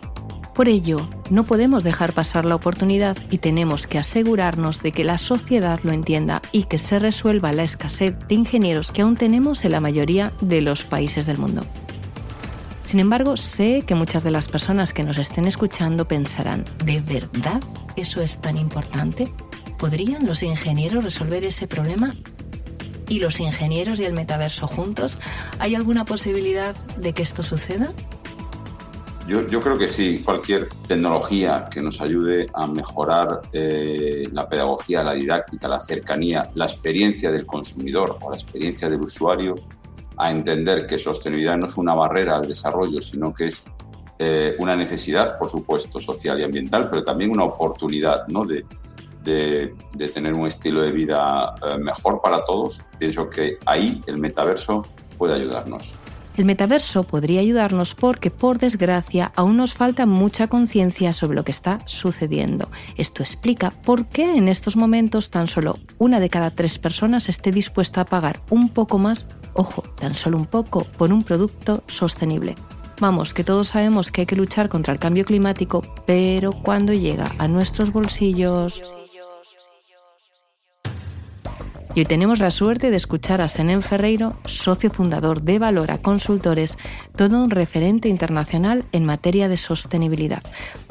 Por 0.55 0.69
ello, 0.69 1.09
no 1.31 1.45
podemos 1.45 1.85
dejar 1.85 2.13
pasar 2.13 2.45
la 2.45 2.57
oportunidad 2.57 3.17
y 3.31 3.39
tenemos 3.39 3.87
que 3.87 3.99
asegurarnos 3.99 4.83
de 4.83 4.93
que 4.93 5.05
la 5.05 5.17
sociedad 5.17 5.81
lo 5.83 5.93
entienda 5.93 6.43
y 6.53 6.65
que 6.65 6.79
se 6.79 6.99
resuelva 6.99 7.53
la 7.53 7.63
escasez 7.63 8.15
de 8.29 8.35
ingenieros 8.35 8.91
que 8.91 9.03
aún 9.03 9.17
tenemos 9.17 9.65
en 9.65 9.73
la 9.73 9.81
mayoría 9.81 10.33
de 10.41 10.61
los 10.61 10.85
países 10.85 11.27
del 11.27 11.39
mundo. 11.39 11.63
Sin 12.83 12.99
embargo, 12.99 13.37
sé 13.37 13.83
que 13.87 13.95
muchas 13.95 14.25
de 14.25 14.33
las 14.33 14.49
personas 14.49 14.93
que 14.93 15.05
nos 15.05 15.17
estén 15.19 15.45
escuchando 15.45 16.09
pensarán, 16.09 16.65
¿de 16.85 17.01
verdad 17.01 17.61
eso 17.95 18.21
es 18.21 18.41
tan 18.41 18.57
importante? 18.57 19.33
¿Podrían 19.79 20.27
los 20.27 20.43
ingenieros 20.43 21.05
resolver 21.05 21.45
ese 21.45 21.69
problema? 21.69 22.15
¿Y 23.09 23.21
los 23.21 23.39
ingenieros 23.39 24.01
y 24.01 24.05
el 24.05 24.13
metaverso 24.13 24.67
juntos? 24.67 25.19
¿Hay 25.61 25.77
alguna 25.77 26.05
posibilidad 26.05 26.75
de 26.97 27.13
que 27.13 27.23
esto 27.23 27.43
suceda? 27.45 27.93
Yo, 29.27 29.61
creo 29.61 29.79
que 29.79 29.87
sí, 29.87 30.23
cualquier 30.25 30.69
tecnología 30.89 31.69
que 31.71 31.81
nos 31.81 32.01
ayude 32.01 32.49
a 32.53 32.67
mejorar 32.67 33.43
eh, 33.53 34.25
la 34.33 34.49
pedagogía, 34.49 35.05
la 35.05 35.13
didáctica, 35.13 35.69
la 35.69 35.79
cercanía, 35.79 36.51
la 36.55 36.65
experiencia 36.65 37.31
del 37.31 37.47
consumidor 37.47 38.19
o 38.21 38.31
la 38.31 38.37
experiencia 38.37 38.89
del 38.89 39.03
usuario, 39.03 39.55
a 40.17 40.31
entender 40.31 40.87
que 40.87 40.99
sostenibilidad 40.99 41.57
no 41.57 41.67
es 41.67 41.77
una 41.77 41.95
barrera 41.95 42.37
al 42.37 42.49
desarrollo, 42.49 43.01
sino 43.01 43.33
que 43.33 43.47
es 43.47 43.63
eh, 44.19 44.57
una 44.59 44.75
necesidad, 44.75 45.39
por 45.39 45.49
supuesto, 45.49 46.01
social 46.01 46.41
y 46.41 46.43
ambiental, 46.43 46.91
pero 46.91 47.03
también 47.03 47.31
una 47.31 47.45
oportunidad 47.45 48.27
¿no? 48.29 48.45
de, 48.45 48.67
de, 49.23 50.09
tener 50.13 50.35
un 50.35 50.47
estilo 50.47 50.83
de 50.83 50.93
vida 50.93 51.55
eh, 51.63 51.79
mejor 51.79 52.21
para 52.21 52.45
todos. 52.45 52.83
Pienso 52.99 53.31
que 53.31 53.59
ahí 53.65 54.03
el 54.07 54.19
metaverso 54.19 54.87
puede 55.17 55.35
ayudarnos. 55.35 55.95
El 56.37 56.45
metaverso 56.45 57.03
podría 57.03 57.41
ayudarnos 57.41 57.95
porque, 57.95 58.31
por 58.31 58.59
desgracia, 58.59 59.33
aún 59.35 59.57
nos 59.57 59.75
falta 59.75 60.07
mucha 60.07 60.47
conciencia 60.47 61.13
sobre 61.13 61.37
lo 61.37 61.45
que 61.45 61.51
está 61.51 61.79
sucediendo. 61.87 62.71
Esto 62.97 63.23
explica 63.23 63.73
por 63.85 64.07
qué 64.07 64.37
en 64.37 64.49
estos 64.49 64.77
momentos 64.77 65.31
tan 65.31 65.49
solo 65.49 65.79
una 65.99 66.21
de 66.21 66.31
cada 66.31 66.51
tres 66.51 66.79
personas 66.79 67.29
esté 67.29 67.51
dispuesta 67.51 68.03
a 68.03 68.07
pagar 68.07 68.41
un 68.51 68.69
poco 68.69 68.99
más, 68.99 69.29
ojo, 69.55 69.83
tan 69.83 70.15
solo 70.15 70.39
un 70.39 70.47
poco, 70.47 70.85
por 70.85 71.13
un 71.13 71.23
producto 71.23 71.83
sostenible. 71.89 72.55
Vamos, 73.01 73.35
que 73.35 73.45
todos 73.45 73.69
sabemos 73.69 74.11
que 74.11 74.23
hay 74.23 74.27
que 74.27 74.37
luchar 74.37 74.69
contra 74.69 74.93
el 74.93 74.99
cambio 74.99 75.25
climático, 75.25 75.83
pero 76.07 76.53
cuando 76.53 76.93
llega 76.93 77.33
a 77.39 77.49
nuestros 77.49 77.93
bolsillos... 77.93 78.83
Y 81.93 82.01
hoy 82.01 82.07
tenemos 82.07 82.39
la 82.39 82.53
suerte 82.53 82.93
de 82.93 82.97
escuchar 82.97 83.41
a 83.41 83.49
Senén 83.49 83.83
Ferreiro, 83.83 84.35
socio 84.47 84.91
fundador 84.91 85.43
de 85.43 85.59
Valora 85.59 85.99
Consultores, 85.99 86.79
todo 87.17 87.43
un 87.43 87.51
referente 87.51 88.09
internacional 88.09 88.85
en 88.93 89.05
materia 89.05 89.49
de 89.49 89.57
sostenibilidad. 89.57 90.43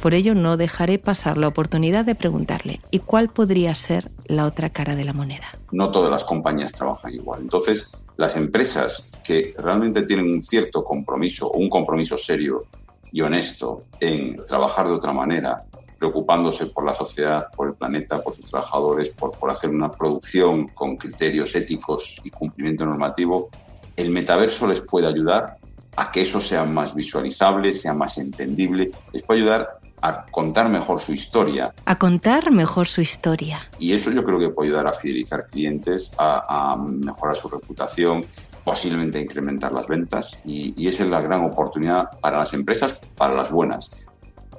Por 0.01 0.13
ello 0.13 0.35
no 0.35 0.57
dejaré 0.57 0.99
pasar 0.99 1.37
la 1.37 1.47
oportunidad 1.47 2.03
de 2.03 2.15
preguntarle, 2.15 2.81
¿y 2.91 2.99
cuál 2.99 3.29
podría 3.29 3.73
ser 3.75 4.11
la 4.25 4.45
otra 4.45 4.71
cara 4.71 4.97
de 4.97 5.05
la 5.05 5.13
moneda? 5.13 5.45
No 5.71 5.89
todas 5.89 6.11
las 6.11 6.25
compañías 6.25 6.73
trabajan 6.73 7.13
igual. 7.13 7.43
Entonces, 7.43 8.05
las 8.17 8.35
empresas 8.35 9.09
que 9.23 9.55
realmente 9.57 10.01
tienen 10.01 10.29
un 10.29 10.41
cierto 10.41 10.83
compromiso 10.83 11.51
un 11.51 11.69
compromiso 11.69 12.17
serio 12.17 12.65
y 13.13 13.21
honesto 13.21 13.83
en 14.01 14.43
trabajar 14.45 14.87
de 14.87 14.93
otra 14.93 15.13
manera, 15.13 15.63
preocupándose 15.99 16.67
por 16.67 16.85
la 16.85 16.93
sociedad, 16.93 17.51
por 17.55 17.67
el 17.67 17.73
planeta, 17.75 18.23
por 18.23 18.33
sus 18.33 18.45
trabajadores, 18.45 19.09
por, 19.09 19.31
por 19.31 19.51
hacer 19.51 19.69
una 19.69 19.91
producción 19.91 20.69
con 20.69 20.95
criterios 20.95 21.53
éticos 21.55 22.21
y 22.23 22.29
cumplimiento 22.29 22.85
normativo, 22.85 23.49
el 23.95 24.11
metaverso 24.11 24.65
les 24.65 24.81
puede 24.81 25.07
ayudar 25.07 25.57
a 25.97 26.11
que 26.11 26.21
eso 26.21 26.39
sea 26.39 26.63
más 26.63 26.95
visualizable, 26.95 27.73
sea 27.73 27.93
más 27.93 28.17
entendible, 28.17 28.91
les 29.11 29.21
puede 29.21 29.41
ayudar 29.41 29.79
a 30.01 30.25
contar 30.27 30.69
mejor 30.69 31.01
su 31.01 31.11
historia. 31.11 31.73
A 31.83 31.97
contar 31.97 32.51
mejor 32.51 32.87
su 32.87 33.01
historia. 33.01 33.69
Y 33.79 33.91
eso 33.91 34.11
yo 34.11 34.23
creo 34.23 34.39
que 34.39 34.49
puede 34.49 34.69
ayudar 34.69 34.87
a 34.87 34.91
fidelizar 34.91 35.45
clientes, 35.47 36.11
a, 36.17 36.71
a 36.71 36.77
mejorar 36.77 37.35
su 37.35 37.49
reputación, 37.49 38.25
posiblemente 38.63 39.17
a 39.17 39.21
incrementar 39.21 39.73
las 39.73 39.87
ventas. 39.87 40.39
Y, 40.45 40.73
y 40.81 40.87
esa 40.87 41.03
es 41.03 41.09
la 41.09 41.19
gran 41.21 41.43
oportunidad 41.43 42.17
para 42.21 42.37
las 42.37 42.53
empresas, 42.53 42.97
para 43.17 43.33
las 43.33 43.51
buenas. 43.51 43.91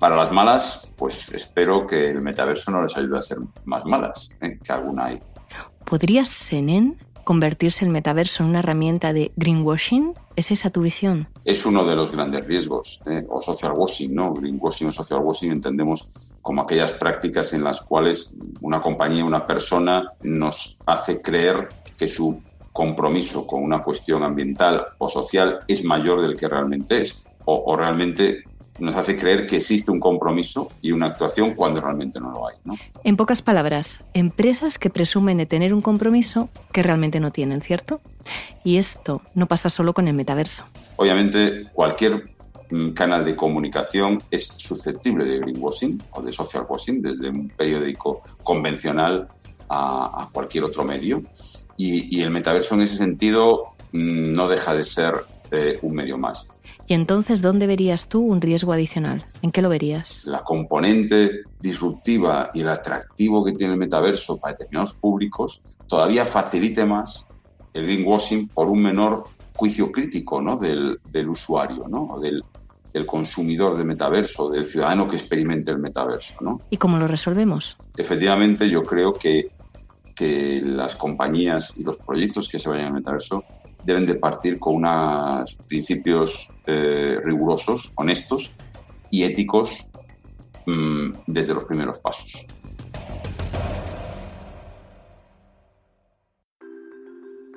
Para 0.01 0.17
las 0.17 0.33
malas, 0.33 0.95
pues 0.97 1.29
espero 1.29 1.87
que 1.87 2.11
el 2.11 2.23
metaverso 2.23 2.71
no 2.71 2.81
les 2.81 2.97
ayude 2.97 3.19
a 3.19 3.21
ser 3.21 3.37
más 3.67 3.85
malas, 3.85 4.35
¿eh? 4.41 4.59
que 4.65 4.73
alguna 4.73 5.07
hay. 5.07 5.19
¿Podría 5.85 6.25
Senen 6.25 6.97
convertirse 7.23 7.85
el 7.85 7.91
metaverso 7.91 8.43
en 8.43 8.49
una 8.49 8.61
herramienta 8.61 9.13
de 9.13 9.31
greenwashing? 9.37 10.15
¿Es 10.37 10.51
esa 10.53 10.71
tu 10.71 10.81
visión? 10.81 11.29
Es 11.45 11.67
uno 11.67 11.85
de 11.85 11.95
los 11.97 12.13
grandes 12.13 12.47
riesgos, 12.47 13.03
¿eh? 13.05 13.27
o 13.29 13.43
social 13.43 13.73
washing, 13.77 14.15
¿no? 14.15 14.33
Greenwashing 14.33 14.89
o 14.89 14.93
social 14.93 15.21
washing 15.23 15.53
entendemos 15.53 16.35
como 16.41 16.63
aquellas 16.63 16.95
prácticas 16.95 17.53
en 17.53 17.63
las 17.63 17.83
cuales 17.83 18.33
una 18.63 18.81
compañía, 18.81 19.23
una 19.23 19.47
persona 19.47 20.03
nos 20.23 20.79
hace 20.87 21.21
creer 21.21 21.69
que 21.99 22.09
su 22.09 22.41
compromiso 22.73 23.47
con 23.47 23.63
una 23.63 23.83
cuestión 23.83 24.23
ambiental 24.23 24.83
o 24.97 25.11
social 25.11 25.61
es 25.69 25.85
mayor 25.85 26.23
del 26.23 26.37
que 26.37 26.49
realmente 26.49 27.03
es, 27.03 27.23
o, 27.45 27.65
o 27.67 27.77
realmente 27.77 28.45
nos 28.81 28.97
hace 28.97 29.17
creer 29.17 29.47
que 29.47 29.57
existe 29.57 29.91
un 29.91 30.01
compromiso 30.01 30.71
y 30.81 30.93
una 30.93 31.07
actuación 31.07 31.55
cuando 31.55 31.81
realmente 31.81 32.19
no 32.19 32.31
lo 32.31 32.49
hay. 32.49 32.57
¿no? 32.65 32.77
En 33.05 33.17
pocas 33.17 33.43
palabras, 33.43 34.05
empresas 34.15 34.79
que 34.79 34.91
presumen 34.91 35.39
de 35.39 35.47
tener 35.47 35.75
un 35.75 35.81
compromiso 35.81 36.49
que 36.73 36.83
realmente 36.83 37.21
no 37.21 37.31
tienen, 37.31 37.61
¿cierto? 37.61 38.01
Y 38.65 38.77
esto 38.77 39.23
no 39.35 39.47
pasa 39.47 39.69
solo 39.69 39.93
con 39.93 40.09
el 40.09 40.15
metaverso. 40.15 40.65
Obviamente, 40.97 41.67
cualquier 41.73 42.25
mm, 42.71 42.91
canal 42.91 43.25
de 43.25 43.37
comunicación 43.37 44.19
es 44.31 44.51
susceptible 44.57 45.25
de 45.25 45.39
greenwashing 45.39 46.03
o 46.13 46.23
de 46.23 46.33
social 46.33 46.67
washing, 46.69 47.03
desde 47.03 47.29
un 47.29 47.49
periódico 47.51 48.23
convencional 48.43 49.29
a, 49.69 50.23
a 50.23 50.29
cualquier 50.33 50.65
otro 50.65 50.85
medio. 50.85 51.23
Y, 51.77 52.15
y, 52.15 52.21
el 52.21 52.31
metaverso 52.31 52.75
en 52.75 52.83
ese 52.83 52.97
sentido 52.97 53.75
mm, 53.93 54.33
no 54.33 54.49
deja 54.49 54.75
de 54.75 54.85
ser 54.85 55.15
eh, 55.51 55.79
un 55.83 55.95
medio 55.95 56.17
más. 56.17 56.49
¿Y 56.91 56.95
entonces 56.95 57.41
dónde 57.41 57.69
verías 57.69 58.09
tú 58.09 58.21
un 58.21 58.41
riesgo 58.41 58.73
adicional? 58.73 59.25
¿En 59.43 59.53
qué 59.53 59.63
lo 59.63 59.69
verías? 59.69 60.23
La 60.25 60.43
componente 60.43 61.43
disruptiva 61.61 62.51
y 62.53 62.63
el 62.63 62.69
atractivo 62.69 63.45
que 63.45 63.53
tiene 63.53 63.75
el 63.75 63.79
metaverso 63.79 64.41
para 64.41 64.55
determinados 64.55 64.95
públicos 64.95 65.63
todavía 65.87 66.25
facilite 66.27 66.85
más 66.85 67.29
el 67.75 67.85
greenwashing 67.85 68.49
por 68.49 68.67
un 68.67 68.83
menor 68.83 69.23
juicio 69.55 69.93
crítico 69.93 70.43
¿no? 70.43 70.57
del, 70.57 70.99
del, 71.13 71.29
usuario, 71.29 71.87
¿no? 71.89 72.15
O 72.15 72.19
del, 72.19 72.43
del, 72.93 73.07
consumidor 73.07 73.77
del 73.77 73.87
metaverso, 73.87 74.51
del 74.51 74.65
ciudadano 74.65 75.07
que 75.07 75.15
experimente 75.15 75.71
el 75.71 75.79
metaverso. 75.79 76.35
¿no? 76.41 76.61
¿Y 76.71 76.77
cómo 76.77 76.99
lo 76.99 77.07
resolvemos? 77.07 77.77
Efectivamente, 77.97 78.69
yo 78.69 78.83
creo 78.83 79.13
que, 79.13 79.53
que 80.17 80.61
las 80.61 80.97
compañías 80.97 81.79
y 81.79 81.85
los 81.85 82.01
proyectos 82.01 82.49
que 82.49 82.59
se 82.59 82.69
vayan 82.69 82.87
al 82.87 82.95
metaverso 82.95 83.45
deben 83.85 84.07
de 84.07 84.15
partir 84.15 84.59
con 84.59 84.77
unos 84.77 85.57
principios 85.67 86.49
eh, 86.67 87.17
rigurosos, 87.25 87.93
honestos 87.97 88.53
y 89.11 89.25
éticos 89.25 89.89
mmm, 90.67 91.13
desde 91.27 91.55
los 91.55 91.65
primeros 91.65 91.99
pasos. 91.99 92.47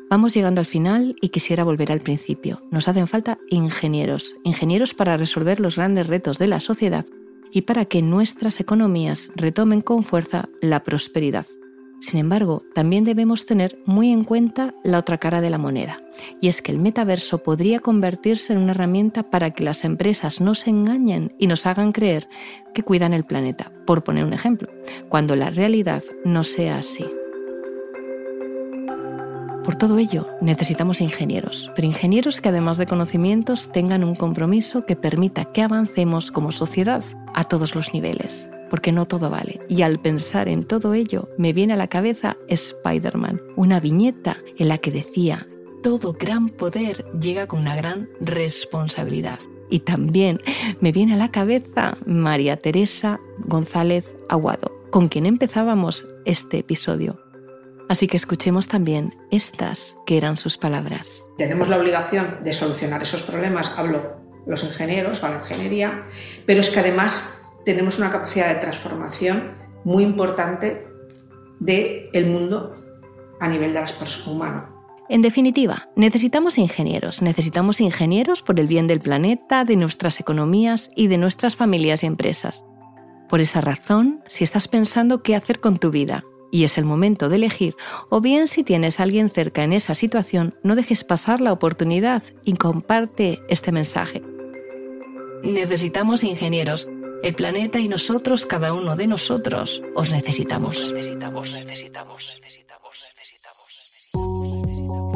Vamos 0.09 0.35
llegando 0.35 0.61
al 0.61 0.67
final 0.67 1.15
y 1.21 1.29
quisiera 1.29 1.63
volver 1.63 1.91
al 1.91 1.99
principio. 1.99 2.61
Nos 2.69 2.87
hacen 2.87 3.07
falta 3.07 3.39
ingenieros, 3.49 4.35
ingenieros 4.43 4.93
para 4.93 5.17
resolver 5.17 5.59
los 5.59 5.75
grandes 5.77 6.05
retos 6.05 6.37
de 6.37 6.45
la 6.45 6.59
sociedad 6.59 7.03
y 7.51 7.63
para 7.63 7.85
que 7.85 8.03
nuestras 8.03 8.59
economías 8.59 9.31
retomen 9.35 9.81
con 9.81 10.03
fuerza 10.03 10.49
la 10.61 10.83
prosperidad. 10.83 11.47
Sin 11.99 12.19
embargo, 12.19 12.61
también 12.75 13.05
debemos 13.05 13.47
tener 13.47 13.79
muy 13.87 14.11
en 14.11 14.23
cuenta 14.23 14.75
la 14.83 14.99
otra 14.99 15.17
cara 15.17 15.41
de 15.41 15.49
la 15.49 15.57
moneda, 15.57 15.99
y 16.41 16.47
es 16.47 16.61
que 16.61 16.71
el 16.71 16.79
metaverso 16.79 17.39
podría 17.39 17.79
convertirse 17.79 18.53
en 18.53 18.59
una 18.59 18.71
herramienta 18.71 19.23
para 19.23 19.51
que 19.51 19.63
las 19.63 19.83
empresas 19.83 20.41
no 20.41 20.55
se 20.55 20.69
engañen 20.69 21.33
y 21.37 21.47
nos 21.47 21.65
hagan 21.65 21.91
creer 21.91 22.27
que 22.73 22.83
cuidan 22.83 23.13
el 23.13 23.23
planeta, 23.23 23.71
por 23.85 24.03
poner 24.03 24.25
un 24.25 24.33
ejemplo, 24.33 24.69
cuando 25.09 25.35
la 25.35 25.49
realidad 25.49 26.03
no 26.25 26.43
sea 26.43 26.77
así. 26.77 27.05
Por 29.63 29.75
todo 29.75 29.97
ello, 29.97 30.27
necesitamos 30.41 30.99
ingenieros, 30.99 31.71
pero 31.73 31.87
ingenieros 31.87 32.41
que 32.41 32.49
además 32.49 32.77
de 32.77 32.85
conocimientos 32.85 33.71
tengan 33.71 34.03
un 34.03 34.15
compromiso 34.15 34.85
que 34.85 34.97
permita 34.97 35.45
que 35.45 35.61
avancemos 35.61 36.31
como 36.31 36.51
sociedad 36.51 37.03
a 37.33 37.45
todos 37.45 37.73
los 37.73 37.93
niveles 37.93 38.49
porque 38.73 38.91
no 38.91 39.05
todo 39.05 39.29
vale. 39.29 39.59
Y 39.69 39.83
al 39.83 39.99
pensar 39.99 40.49
en 40.49 40.63
todo 40.63 40.95
ello, 40.95 41.29
me 41.37 41.53
viene 41.53 41.73
a 41.73 41.77
la 41.77 41.89
cabeza 41.89 42.37
Spider-Man, 42.47 43.39
una 43.55 43.79
viñeta 43.79 44.37
en 44.57 44.67
la 44.67 44.79
que 44.79 44.89
decía, 44.89 45.45
todo 45.83 46.13
gran 46.13 46.49
poder 46.49 47.05
llega 47.19 47.45
con 47.45 47.59
una 47.59 47.75
gran 47.75 48.09
responsabilidad. 48.21 49.37
Y 49.69 49.81
también 49.81 50.39
me 50.79 50.91
viene 50.91 51.13
a 51.13 51.17
la 51.17 51.29
cabeza 51.29 51.97
María 52.05 52.57
Teresa 52.57 53.19
González 53.39 54.15
Aguado, 54.29 54.71
con 54.89 55.09
quien 55.09 55.25
empezábamos 55.25 56.07
este 56.25 56.59
episodio. 56.59 57.19
Así 57.89 58.07
que 58.07 58.17
escuchemos 58.17 58.67
también 58.67 59.13
estas 59.29 59.95
que 60.05 60.17
eran 60.17 60.37
sus 60.37 60.57
palabras. 60.57 61.25
Tenemos 61.37 61.67
la 61.67 61.77
obligación 61.77 62.39
de 62.43 62.53
solucionar 62.53 63.03
esos 63.03 63.21
problemas, 63.23 63.69
hablo 63.77 64.23
los 64.45 64.63
ingenieros 64.63 65.21
o 65.21 65.27
la 65.27 65.39
ingeniería, 65.39 66.05
pero 66.45 66.61
es 66.61 66.69
que 66.69 66.79
además 66.79 67.45
tenemos 67.65 67.97
una 67.97 68.09
capacidad 68.09 68.47
de 68.47 68.61
transformación 68.61 69.51
muy 69.83 70.03
importante 70.03 70.87
del 71.59 72.09
el 72.13 72.25
mundo 72.27 72.73
a 73.39 73.49
nivel 73.49 73.73
de 73.73 73.81
las 73.81 73.91
personas 73.91 74.27
humanas. 74.27 74.72
En 75.13 75.21
definitiva, 75.21 75.89
necesitamos 75.95 76.57
ingenieros, 76.57 77.21
necesitamos 77.21 77.81
ingenieros 77.81 78.41
por 78.41 78.59
el 78.59 78.65
bien 78.65 78.87
del 78.87 78.99
planeta, 78.99 79.63
de 79.63 79.75
nuestras 79.75 80.19
economías 80.19 80.89
y 80.95 81.05
de 81.05 81.19
nuestras 81.19 81.55
familias 81.55 82.01
y 82.01 82.07
empresas. 82.07 82.65
Por 83.29 83.39
esa 83.39 83.61
razón, 83.61 84.23
si 84.25 84.43
estás 84.43 84.67
pensando 84.67 85.21
qué 85.21 85.35
hacer 85.35 85.59
con 85.59 85.77
tu 85.77 85.91
vida 85.91 86.23
y 86.51 86.63
es 86.63 86.79
el 86.79 86.85
momento 86.85 87.29
de 87.29 87.35
elegir, 87.35 87.75
o 88.09 88.21
bien 88.21 88.47
si 88.47 88.63
tienes 88.63 88.99
a 88.99 89.03
alguien 89.03 89.29
cerca 89.29 89.63
en 89.63 89.73
esa 89.73 89.93
situación, 89.93 90.55
no 90.63 90.75
dejes 90.75 91.03
pasar 91.03 91.41
la 91.41 91.53
oportunidad 91.53 92.23
y 92.43 92.53
comparte 92.53 93.39
este 93.49 93.71
mensaje. 93.71 94.23
Necesitamos 95.43 96.23
ingenieros 96.23 96.87
el 97.21 97.35
planeta 97.35 97.77
y 97.77 97.87
nosotros, 97.87 98.47
cada 98.47 98.73
uno 98.73 98.95
de 98.95 99.05
nosotros, 99.05 99.83
os 99.93 100.11
necesitamos. 100.11 100.91
Necesitamos, 100.91 101.51
necesitamos, 101.51 102.33
necesitamos. 102.41 102.62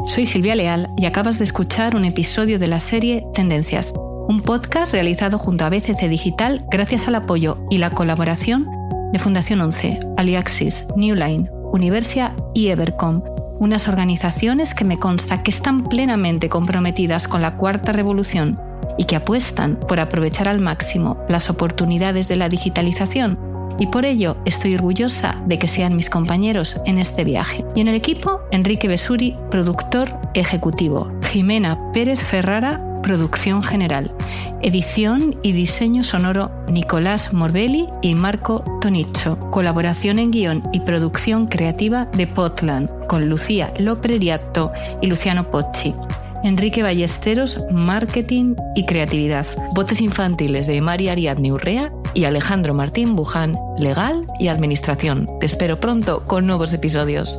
Soy 0.08 0.24
Silvia 0.24 0.56
Leal 0.56 0.88
y 0.96 1.04
acabas 1.04 1.36
de 1.36 1.44
escuchar 1.44 1.94
un 1.94 2.06
episodio 2.06 2.58
de 2.58 2.66
la 2.66 2.80
serie 2.80 3.26
Tendencias, 3.34 3.92
un 3.94 4.40
podcast 4.40 4.92
realizado 4.92 5.38
junto 5.38 5.66
a 5.66 5.68
BCC 5.68 6.08
Digital 6.08 6.64
gracias 6.70 7.08
al 7.08 7.14
apoyo 7.14 7.58
y 7.68 7.76
la 7.76 7.90
colaboración 7.90 8.66
de 9.12 9.18
Fundación 9.18 9.60
11, 9.60 10.00
Aliaxis, 10.16 10.86
Newline, 10.96 11.50
Universia 11.72 12.34
y 12.54 12.68
Evercom, 12.68 13.22
unas 13.58 13.86
organizaciones 13.86 14.74
que 14.74 14.84
me 14.84 14.98
consta 14.98 15.42
que 15.42 15.50
están 15.50 15.84
plenamente 15.84 16.48
comprometidas 16.48 17.28
con 17.28 17.42
la 17.42 17.58
cuarta 17.58 17.92
revolución 17.92 18.58
y 18.96 19.04
que 19.04 19.16
apuestan 19.16 19.78
por 19.78 20.00
aprovechar 20.00 20.48
al 20.48 20.58
máximo 20.58 21.18
las 21.28 21.50
oportunidades 21.50 22.28
de 22.28 22.36
la 22.36 22.48
digitalización 22.48 23.38
y 23.78 23.86
por 23.86 24.04
ello 24.04 24.36
estoy 24.44 24.74
orgullosa 24.74 25.36
de 25.46 25.58
que 25.58 25.68
sean 25.68 25.96
mis 25.96 26.10
compañeros 26.10 26.76
en 26.84 26.98
este 26.98 27.24
viaje. 27.24 27.64
Y 27.74 27.80
en 27.80 27.88
el 27.88 27.94
equipo, 27.94 28.40
Enrique 28.50 28.88
Besuri, 28.88 29.36
productor 29.50 30.14
ejecutivo, 30.34 31.10
Jimena 31.30 31.78
Pérez 31.92 32.20
Ferrara, 32.20 32.82
producción 33.02 33.62
general, 33.62 34.10
edición 34.60 35.36
y 35.42 35.52
diseño 35.52 36.04
sonoro 36.04 36.50
Nicolás 36.68 37.32
Morbelli 37.32 37.88
y 38.02 38.14
Marco 38.14 38.64
Tonicho, 38.80 39.38
colaboración 39.50 40.18
en 40.18 40.30
guion 40.30 40.62
y 40.72 40.80
producción 40.80 41.46
creativa 41.46 42.06
de 42.12 42.26
Potland 42.26 43.06
con 43.06 43.28
Lucía 43.28 43.72
Lopreriato 43.78 44.72
y 45.00 45.06
Luciano 45.06 45.50
Pocci. 45.50 45.94
Enrique 46.44 46.82
Ballesteros, 46.82 47.58
Marketing 47.70 48.54
y 48.74 48.86
Creatividad. 48.86 49.46
Voces 49.74 50.00
infantiles 50.00 50.66
de 50.66 50.80
María 50.80 51.12
Ariadne 51.12 51.52
Urrea 51.52 51.90
y 52.14 52.24
Alejandro 52.24 52.74
Martín 52.74 53.16
Buján, 53.16 53.56
Legal 53.78 54.26
y 54.38 54.48
Administración. 54.48 55.26
Te 55.40 55.46
espero 55.46 55.78
pronto 55.78 56.24
con 56.24 56.46
nuevos 56.46 56.72
episodios. 56.72 57.38